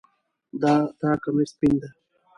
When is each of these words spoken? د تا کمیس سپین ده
د 0.61 0.63
تا 0.99 1.11
کمیس 1.23 1.49
سپین 1.53 1.73
ده 1.81 1.89